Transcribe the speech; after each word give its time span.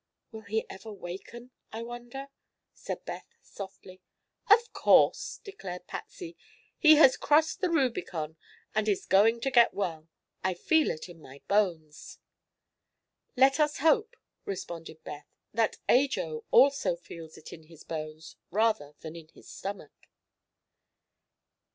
"Will 0.31 0.41
he 0.41 0.65
ever 0.67 0.91
waken, 0.91 1.51
I 1.71 1.83
wonder?" 1.83 2.29
said 2.73 3.05
Beth 3.05 3.27
softly. 3.43 4.01
"Of 4.49 4.73
course," 4.73 5.39
declared 5.43 5.85
Patsy. 5.85 6.35
"He 6.79 6.95
has 6.95 7.15
crossed 7.15 7.61
the 7.61 7.69
Rubicon 7.69 8.35
and 8.73 8.87
is 8.89 9.05
going 9.05 9.41
to 9.41 9.51
get 9.51 9.75
well. 9.75 10.09
I 10.43 10.55
feel 10.55 10.89
it 10.89 11.07
in 11.07 11.21
my 11.21 11.43
bones!" 11.47 12.17
"Let 13.37 13.59
us 13.59 13.77
hope," 13.77 14.15
responded 14.43 15.03
Beth, 15.03 15.27
"that 15.53 15.77
Ajo 15.87 16.45
also 16.49 16.95
feels 16.95 17.37
it 17.37 17.53
in 17.53 17.65
his 17.65 17.83
bones, 17.83 18.37
rather 18.49 18.95
than 19.01 19.15
in 19.15 19.27
his 19.27 19.47
stomach." 19.51 19.93